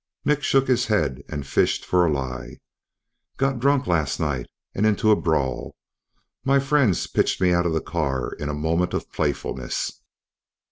[0.25, 2.57] Nick shook his head and fished for a lie.
[3.37, 5.75] "Got drunk last night and into a brawl.
[6.43, 10.01] My friends pitched me out of the car in a moment of playfulness."